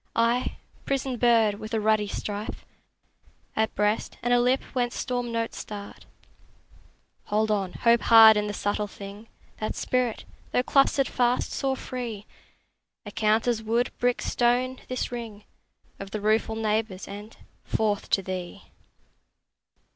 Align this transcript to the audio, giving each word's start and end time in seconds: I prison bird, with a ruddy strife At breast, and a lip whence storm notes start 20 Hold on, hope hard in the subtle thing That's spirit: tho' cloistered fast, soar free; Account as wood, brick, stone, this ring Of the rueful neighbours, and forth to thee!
I 0.15 0.57
prison 0.83 1.17
bird, 1.17 1.59
with 1.59 1.75
a 1.75 1.79
ruddy 1.79 2.07
strife 2.07 2.65
At 3.55 3.75
breast, 3.75 4.17
and 4.23 4.33
a 4.33 4.41
lip 4.41 4.63
whence 4.73 4.95
storm 4.97 5.31
notes 5.31 5.59
start 5.59 6.07
20 7.25 7.25
Hold 7.25 7.51
on, 7.51 7.73
hope 7.73 8.01
hard 8.01 8.35
in 8.35 8.47
the 8.47 8.53
subtle 8.55 8.87
thing 8.87 9.27
That's 9.59 9.77
spirit: 9.77 10.25
tho' 10.53 10.63
cloistered 10.63 11.07
fast, 11.07 11.51
soar 11.51 11.75
free; 11.75 12.25
Account 13.05 13.47
as 13.47 13.61
wood, 13.61 13.91
brick, 13.99 14.23
stone, 14.23 14.79
this 14.87 15.11
ring 15.11 15.43
Of 15.99 16.09
the 16.09 16.19
rueful 16.19 16.55
neighbours, 16.55 17.07
and 17.07 17.37
forth 17.63 18.09
to 18.09 18.23
thee! 18.23 18.63